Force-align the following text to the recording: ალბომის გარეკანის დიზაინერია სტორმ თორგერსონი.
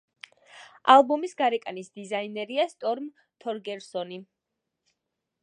ალბომის 0.93 1.37
გარეკანის 1.41 1.91
დიზაინერია 1.99 2.67
სტორმ 2.73 3.13
თორგერსონი. 3.45 4.19